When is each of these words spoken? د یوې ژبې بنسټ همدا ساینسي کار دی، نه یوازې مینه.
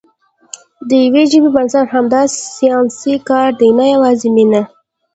د 0.87 0.89
یوې 1.05 1.23
ژبې 1.31 1.49
بنسټ 1.55 1.85
همدا 1.95 2.21
ساینسي 2.55 3.15
کار 3.29 3.49
دی، 3.59 3.69
نه 3.77 3.85
یوازې 3.93 4.27
مینه. 4.35 4.61